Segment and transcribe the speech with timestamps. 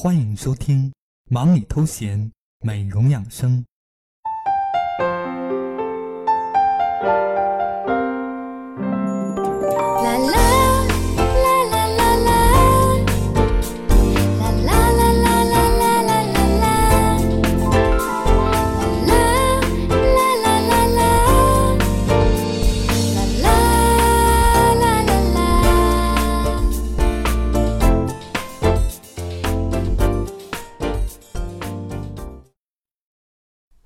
[0.00, 0.90] 欢迎收听
[1.28, 3.58] 《忙里偷闲美容养生》。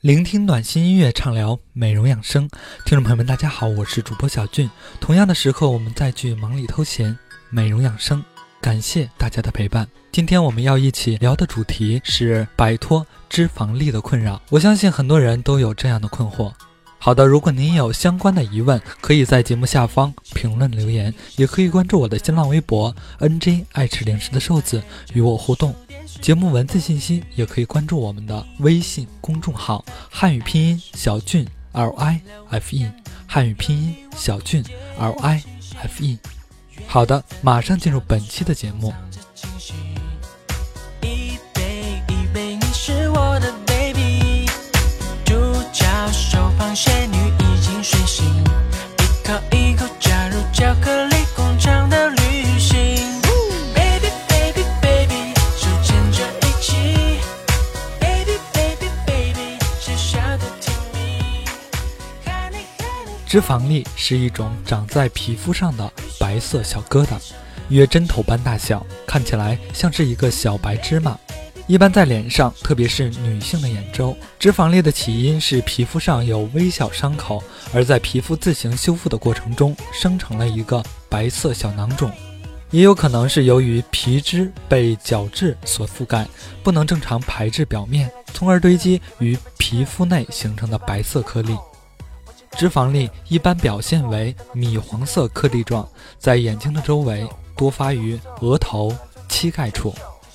[0.00, 2.48] 聆听暖心音乐，畅聊美容养生。
[2.86, 4.70] 听众朋友们，大家好，我是主播小俊。
[4.98, 7.18] 同样的时刻，我们再聚忙里偷闲，
[7.50, 8.24] 美容养生。
[8.62, 9.86] 感谢大家的陪伴。
[10.10, 14.40] 今天我们要一起聊的主题是摆脱脂肪粒的困扰。
[14.48, 16.50] 我相信很多人都有这样的困惑。
[17.02, 24.82] 好的，如果您有相关的疑问，可以在节目下方评论留言，也可以关注我的新浪微博 “nj 爱吃零食的瘦子”
[25.14, 25.74] 与我互动。
[26.20, 29.82] 节目文字信息也可以关注我们的微信公众号
[30.12, 32.86] “汉语拼音小俊 L I F E”，
[33.26, 34.62] 汉语拼音小俊
[34.98, 35.42] L I
[35.82, 36.18] F E。
[36.86, 38.92] 好的，马上进入本期的节目。
[63.30, 67.10] 脂肪粒是一种长在皮肤上的白色小疙瘩，
[67.68, 71.16] 约针头般大小，看起来像是一个小白芝麻。
[71.68, 74.16] 一般在脸上，特别是女性的眼周。
[74.40, 77.40] 脂肪粒的起因是皮肤上有微小伤口，
[77.72, 82.10] 而在皮肤自行修复的过程中，生成了一个白色小囊肿。
[82.72, 86.26] 也有可能是由于皮脂被角质所覆盖，
[86.64, 91.56] 不能正常排至表面，从而堆积于皮肤内形成的白色颗粒。
[92.56, 95.88] 脂肪粒一般表现为米黄色颗粒状，
[96.18, 98.94] 在眼睛的周围，多发于额头、
[99.28, 99.94] 膝盖处。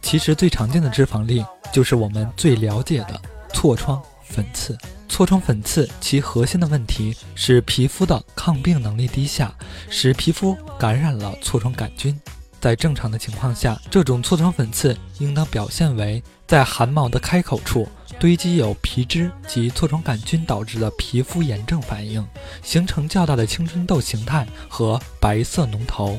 [0.00, 3.20] 其实最常见的脂肪粒就是我们最了解的
[3.52, 4.78] 痤疮粉刺。
[5.08, 9.54] 痤疮粉刺其核心的问题是皮肤的抗病能力低下，
[9.88, 12.18] 使皮肤感染了痤疮杆菌。
[12.60, 17.88] 在正常的情况下，这种痤疮粉刺应当表现为在汗毛的开口处。
[18.18, 22.26] 堆积有皮脂及痤疮杆菌导致的皮肤炎症反应，
[22.62, 26.18] 形成较大的青春痘形态和白色脓头。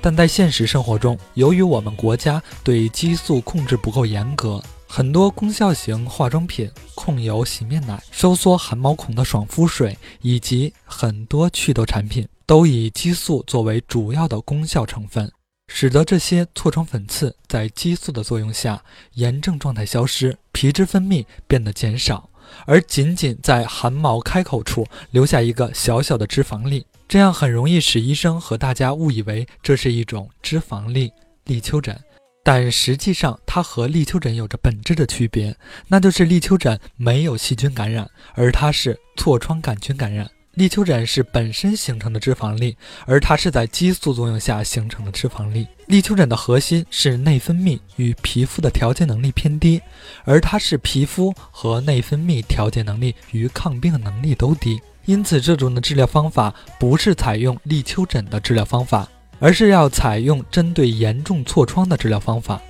[0.00, 15.28] 但在现实生活中，由于我们国家对激素控制不够严格，很多功效型化妆品、控油洗面奶、收缩汗毛孔的爽肤水以及很多祛痘产品，都以激素作为主要的功效成分。
[15.74, 18.84] 使得这些痤疮粉刺在激素的作用下，
[19.14, 22.28] 炎症状态消失，皮脂分泌变得减少，
[22.66, 31.10] 而仅仅在汗毛开口处留下一个小小的脂肪粒，这样很容易使医生和大家误以为这是一种脂肪粒
[31.46, 31.98] 立丘疹，
[32.44, 35.56] 但实际上它和立丘疹有着本质的区别，
[35.88, 40.30] 那就是立丘疹没有细菌感染，而它是痤疮杆菌感染。
[40.54, 42.76] 立丘疹是本身形成的脂肪粒，
[43.06, 45.66] 而它是在激素作用下形成的脂肪粒。
[45.86, 49.80] 立丘疹的核心是内分泌与皮肤的调节能力偏低，
[50.24, 54.78] 而它是皮肤和内分泌调节能力与抗病能力都低。
[55.06, 59.08] 因此，这种的治疗方法不是采用立丘疹的治疗方法，
[59.40, 62.60] 而是要采用针对严重痤疮的治疗方法。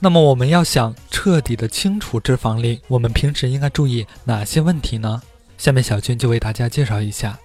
[0.00, 5.22] 那么，我们要想彻底的清除脂肪粒，我们平时应该注意哪些问题呢？
[5.62, 7.38] 下面小俊就为大家介绍一下，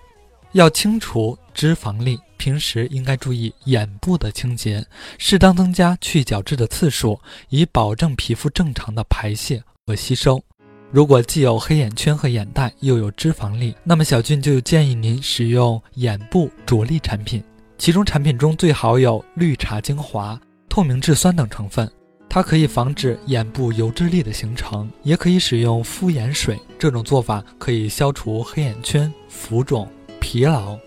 [0.53, 4.83] 要清除脂肪粒，平时应该注意眼部的清洁，
[5.19, 7.19] 适当增加去角质的次数，
[7.50, 10.44] 以保证皮肤正常的排泄和吸收。
[10.89, 17.44] 如果既有黑眼圈和眼袋，又有脂肪粒，那么小俊就建议您使用眼部着力产品，
[17.77, 21.88] 其中产品中最好有绿茶精华、透明质酸等成分。
[22.29, 26.59] 它可以防止眼部油脂粒的形成，也可以使用敷眼水。
[26.77, 29.89] 这种做法可以消除黑眼圈、浮肿、
[30.19, 30.77] 疲劳。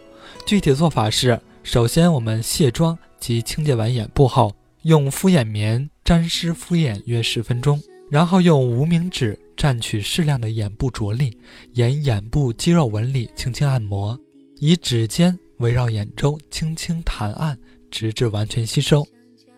[0.47, 11.37] 具体做法是：首先，我们卸妆及清洁完眼部后，用敷眼棉沾湿敷眼约十分钟，然后用无名指蘸取适量的眼部着力，
[11.73, 14.19] 沿眼部肌肉纹理轻轻按摩，
[14.59, 17.59] 以指尖围绕眼周轻轻弹按，
[17.91, 19.07] 直至完全吸收。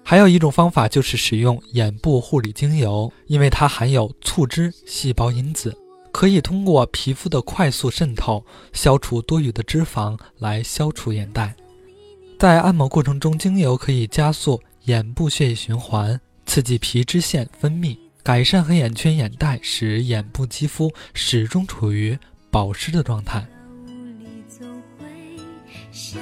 [0.05, 5.75] 还有一种方法就是使用眼部护理精油，因为它含有促脂细胞因子，
[6.13, 11.55] 可以通过皮肤的快速渗透，消除多余的脂肪，来消除眼袋。
[12.39, 22.19] 在按摩过程中，精油可以加速眼部血液循环，刺激皮脂腺分泌，改善黑眼圈、眼袋，使眼部肌肤始终处于
[22.51, 23.47] 保湿的状态。
[25.93, 26.21] 想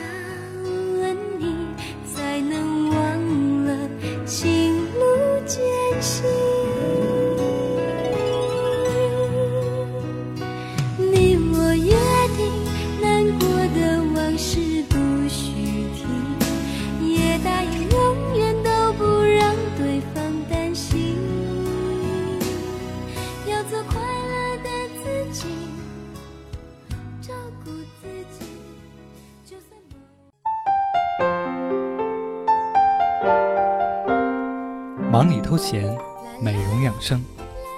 [6.00, 6.39] 忙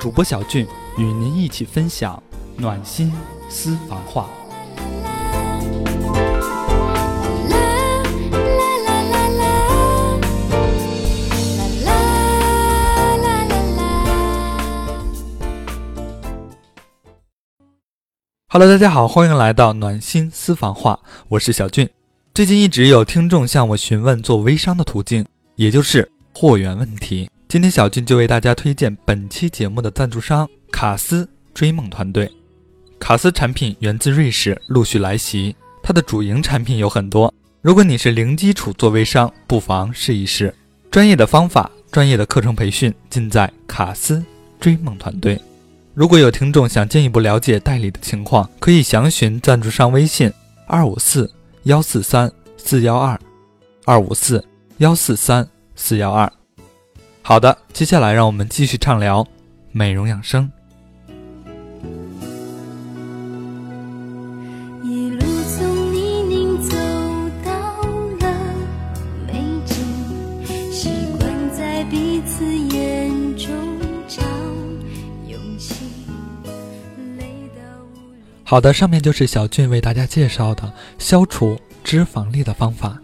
[0.03, 0.67] 主播小俊
[0.99, 2.21] 与您一起分享
[2.57, 3.13] 暖心
[3.49, 4.29] 私房话。
[18.49, 21.89] Hello，大家好，欢迎来到暖心私房话，我是小俊。
[22.35, 27.31] 最近一直有听众向我询问做微商的途径，也就是货源问题。
[27.53, 32.33] 今天小俊就为大家推荐本期节目的赞助商卡斯追梦团队。
[32.99, 35.55] 卡斯产品源自瑞士，陆续来袭。
[35.83, 37.31] 它的主营产品有很多。
[37.61, 40.55] 如果你是零基础做微商，不妨试一试。
[40.91, 44.25] 专业的方法、专业的课程培训尽在卡斯
[44.59, 45.39] 追梦团队。
[45.93, 50.33] 如果有听众想进一步了解代理的情况，可以详询赞助商微信：
[50.67, 51.31] 二五四
[51.65, 53.21] 幺四三四幺二，
[53.85, 54.43] 二五四
[54.79, 55.47] 幺四三
[55.77, 56.33] 四幺二。
[57.25, 59.27] 好的，接下来让我们继续畅聊
[59.71, 60.51] 美容养生。
[78.45, 83.01] 好的，上面就是小俊为大家介绍的消除脂肪粒的方法。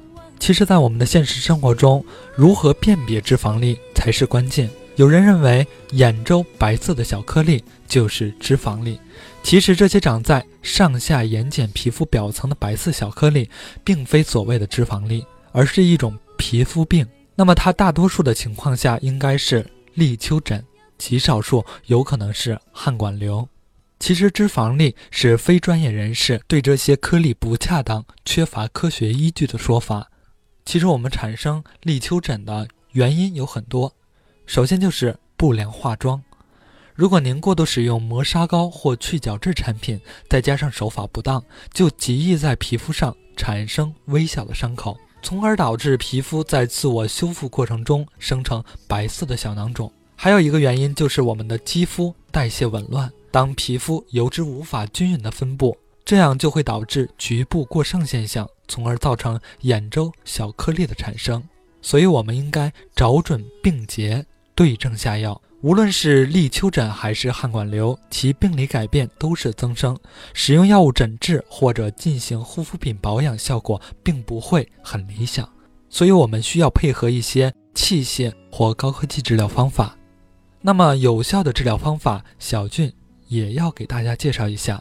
[0.48, 2.02] 其实，在我们的现实生活中，
[2.34, 4.66] 如何辨别脂肪粒才是关键。
[4.96, 8.98] 有人认为眼周白色的小颗粒就是脂肪粒，
[9.42, 13.50] 其实这些长在上下眼睑皮肤表层的白色小颗粒，
[13.84, 15.22] 并非所谓的脂肪粒，
[15.52, 17.06] 而是一种皮肤病。
[17.34, 20.64] 那么，它大多数的情况下应该是立丘疹，
[20.96, 23.46] 极少数有可能是汗管瘤。
[24.00, 30.08] 其实，脂肪粒是非专业人士对这些颗粒不恰当、缺乏科学依据的说法。
[30.69, 33.91] 其实我们产生立秋疹的原因有很多，
[34.44, 36.23] 首先就是不良化妆。
[36.94, 39.99] 如果您过度使用磨砂膏或去角质产品，
[40.29, 41.43] 再加上手法不当，
[41.73, 49.91] 就极易在皮肤上产生微小的伤口，从而导致皮肤在自我修复过程中生成白色的小囊肿。
[50.17, 55.75] 还有一个原因就是我们的肌肤代谢紊乱，当皮肤油脂无法均匀的分布，
[56.05, 58.47] 这样就会导致局部过剩现象。
[58.69, 61.43] 从而造成眼周小颗粒的产生，
[61.82, 64.25] 所以我们应该找准病结，
[64.55, 65.41] 对症下药。
[65.61, 69.99] 无论是立秋疹还是汗管瘤，其病理改变都是增生，
[70.32, 75.49] 使用药物诊治或者进行护肤品保养，效果并不会很理想。
[75.91, 79.97] 所以我们需要配合一些器械或高科技治疗方法。
[80.61, 82.93] 那么有效的治疗方法，小俊
[83.27, 84.81] 也要给大家介绍一下。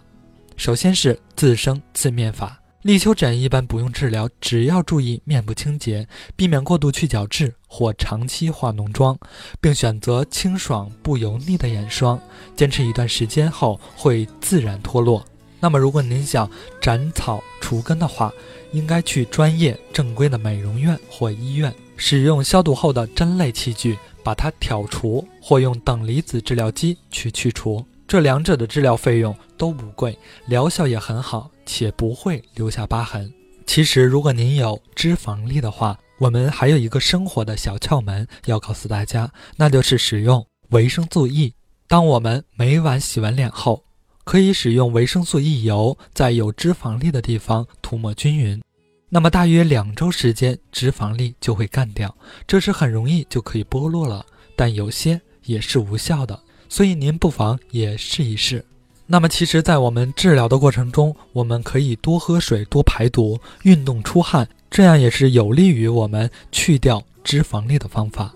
[0.58, 2.60] 首先是自生自灭法。
[2.84, 9.18] 立秋疹一般不用治疗，只要注意面部清洁，避免过度去角质或长期化浓妆，
[9.60, 12.20] 并选择清爽不油腻的眼霜。
[12.56, 15.26] 坚持一段时间后会自然脱落。
[15.60, 18.32] 那么，如果您想斩草除根的话，
[18.72, 27.84] 应该去专业正规的美容院或医院，使用消毒后的针类器具把它挑除，或用等离子治疗机去去除。
[28.08, 33.32] 这两者的治疗费用都不贵，疗效也很好，且不会留下疤痕。
[33.66, 41.54] 其实，如果您有脂肪粒的话，我们还有一个生活的小窍门要告诉大家，那就是使用维生素 E。
[41.86, 43.84] 当我们每晚洗完脸后，
[44.24, 48.62] 可以使用维生素 E 油在有脂肪粒的地方涂抹均匀，
[49.10, 52.16] 那么大约两周时间，脂肪粒就会干掉。
[52.48, 56.40] 这时很容易就可以剥落了，但有些也是无效的。
[56.70, 58.64] 所以您不妨也试一试。
[59.10, 68.34] 那么，其实，在我们治疗的过程中，我们可以多喝水、多排毒、运动出汗，这样也是有利于我们去掉脂肪粒的方法。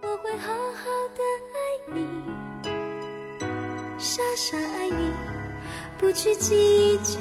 [0.00, 0.84] 我会好好
[1.16, 1.20] 的
[1.54, 1.58] 爱
[1.96, 2.06] 你，
[3.98, 5.10] 傻傻爱你，
[5.98, 7.20] 不去计较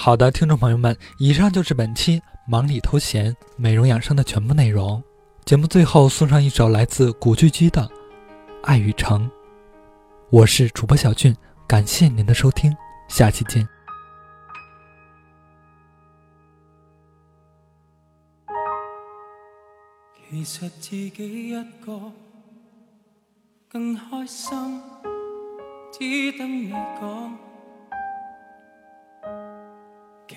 [0.00, 5.02] 好的，听众朋友们，以上就是本期忙里偷闲、美容养生的全部内容。
[5.44, 7.82] 节目最后送上一首来自古巨基的
[8.62, 9.28] 《爱与诚》。
[10.30, 11.36] 我是主播小俊，
[11.66, 12.74] 感谢您的收听，
[13.08, 13.68] 下期见。
[20.30, 21.52] 其实自己一
[21.84, 22.00] 个
[23.68, 24.80] 更开心，
[25.92, 27.47] 只等你讲。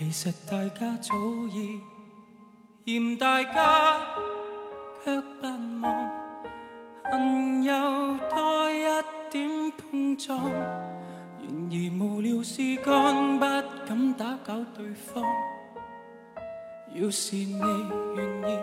[0.03, 1.13] 其实大家早
[1.51, 1.79] 已
[2.87, 3.97] 嫌大家，
[5.05, 5.45] 却不
[5.83, 6.09] 忘，
[7.03, 7.71] 恨有
[8.27, 8.83] 多一
[9.29, 10.49] 点碰撞。
[10.49, 13.45] 然而无聊事干，不
[13.85, 15.23] 敢打搅对方。
[16.95, 17.59] 要是你
[18.15, 18.59] 愿意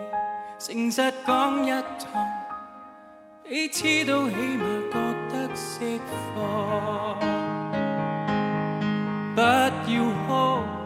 [0.59, 2.27] 诚实讲一趟，
[3.45, 4.99] 彼此都起码觉
[5.31, 5.97] 得释
[6.35, 7.17] 放。
[9.33, 10.78] 不要哭。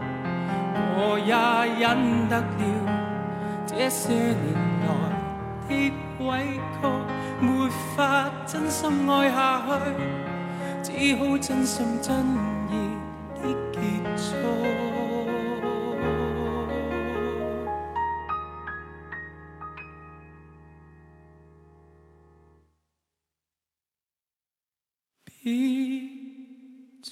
[0.96, 1.34] 我也
[1.80, 1.84] 忍
[2.30, 2.44] 得了
[3.66, 4.54] 这些年
[4.86, 4.90] 来
[5.68, 5.72] 的
[6.20, 6.30] 委
[6.80, 6.86] 屈，
[7.42, 7.48] 没
[7.96, 9.36] 法真心爱下
[10.84, 12.14] 去，只好真心真
[12.70, 12.72] 意
[13.42, 13.78] 的结
[14.16, 14.28] 束。
[25.26, 25.52] 别
[27.02, 27.12] 再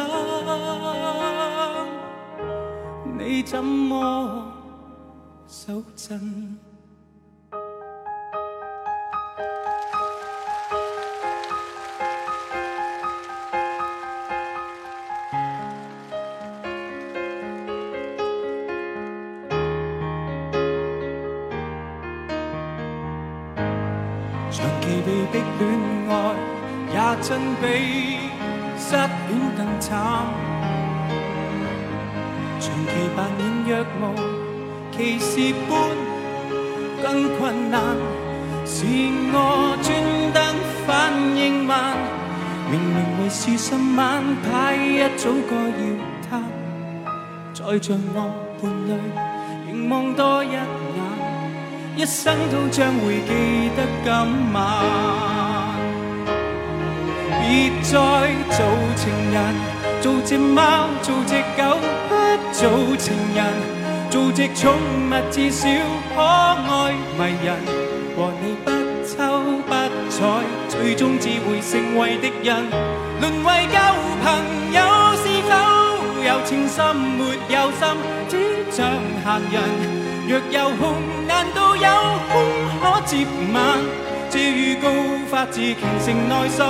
[3.43, 4.53] 怎么
[5.47, 6.57] 手震？
[24.51, 25.61] 长期被逼恋
[26.09, 26.11] 爱，
[26.93, 27.29] 也真
[27.61, 27.65] 比
[28.77, 29.09] 失恋
[29.57, 30.60] 更惨。
[32.61, 34.03] 长期扮演若无
[34.95, 35.71] 其事般
[37.01, 37.81] 更困难，
[38.67, 38.85] 是
[39.33, 39.89] 我专
[40.31, 40.37] 登
[40.85, 41.97] 反应慢。
[42.69, 45.83] 明明为是心晚牌，一早该要
[46.29, 46.29] 他。
[47.51, 48.17] 再像我
[48.61, 48.93] 伴侣，
[49.65, 50.63] 凝望多一眼，
[51.97, 54.11] 一生都将会记得今
[54.53, 54.55] 晚。
[57.41, 57.89] 别再
[58.51, 58.59] 做
[58.95, 59.37] 情人，
[59.99, 61.79] 做只猫，做只狗。
[62.61, 63.43] 做情人，
[64.11, 64.71] 做只宠
[65.09, 65.67] 物，至少
[66.13, 67.57] 可爱迷人。
[68.15, 68.69] 和你不
[69.03, 69.17] 瞅
[69.65, 69.73] 不
[70.11, 72.55] 睬，最终只会成为敌人。
[73.19, 73.79] 沦为旧
[74.21, 74.27] 朋
[74.73, 74.79] 友，
[75.17, 75.49] 是否
[76.23, 77.81] 有情深没有心，
[78.29, 78.37] 只
[78.69, 78.85] 像
[79.23, 79.55] 闲人。
[80.27, 80.93] 若有空，
[81.27, 81.89] 难道有
[82.31, 82.31] 空
[82.79, 83.57] 可接吻？
[84.29, 84.87] 这预告
[85.31, 86.63] 发自虔诚内心。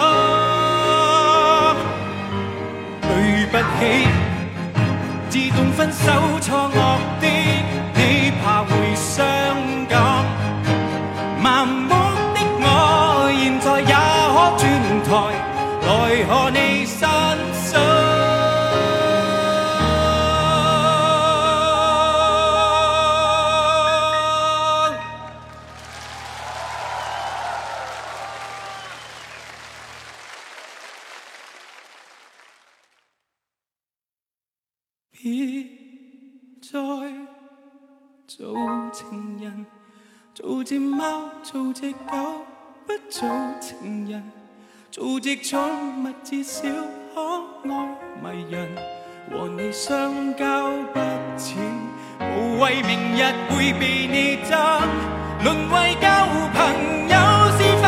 [3.02, 4.31] 对不起。
[5.32, 6.12] 自动分手
[6.42, 6.76] 错愕
[7.22, 7.28] 的
[7.96, 9.16] 你，怕会伤
[9.88, 9.98] 感。
[11.42, 11.90] 盲目
[12.36, 13.94] 的我，现在也
[14.36, 14.62] 可转
[15.08, 15.10] 台
[15.88, 15.90] 来
[16.28, 16.86] 和你
[36.72, 36.80] 再
[38.28, 38.56] 做
[38.94, 39.66] 情人，
[40.34, 42.46] 做只猫，做只狗，
[42.88, 43.28] 不做
[43.60, 44.24] 情人。
[44.90, 45.60] 做只宠
[46.02, 46.70] 物，至少
[47.14, 47.22] 可
[47.64, 47.70] 爱
[48.24, 48.70] 迷人。
[49.30, 51.00] 和你相交不
[51.36, 51.58] 浅，
[52.22, 54.82] 无谓明日会被你憎。
[55.44, 56.08] 沦为旧
[56.54, 56.58] 朋
[57.10, 57.16] 友，
[57.58, 57.84] 是否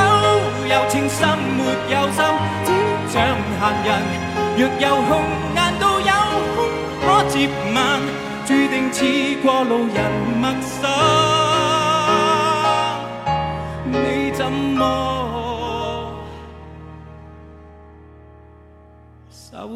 [0.67, 2.19] 有情深没有心，
[2.65, 2.67] 只
[3.07, 3.15] 像
[3.61, 3.89] 闲人。
[4.57, 5.23] 若有空，
[5.55, 6.11] 难道有
[6.57, 6.67] 空？
[7.05, 7.75] 可接吻，
[8.93, 9.03] 似
[9.41, 10.87] 过路人陌生。
[13.91, 16.15] 你怎么
[19.31, 19.67] 手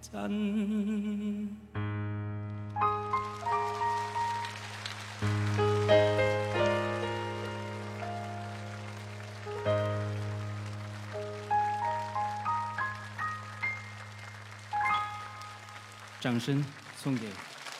[0.00, 1.48] 震。
[16.20, 16.64] 掌声
[17.02, 17.26] 送给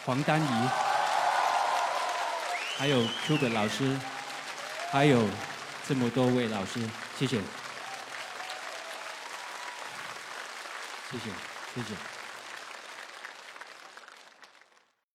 [0.04, 0.68] 黄丹怡，
[2.76, 3.96] 还有 Q 老师，
[4.90, 5.24] 还有
[5.86, 6.80] 这么多位老师，
[7.16, 7.36] 谢谢，
[11.12, 11.30] 谢谢，
[11.76, 12.21] 谢谢。